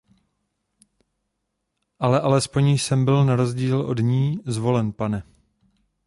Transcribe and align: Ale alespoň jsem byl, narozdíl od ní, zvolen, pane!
Ale 1.99 2.21
alespoň 2.21 2.67
jsem 2.69 3.05
byl, 3.05 3.25
narozdíl 3.25 3.81
od 3.81 3.99
ní, 3.99 4.39
zvolen, 4.45 4.91
pane! 4.93 5.23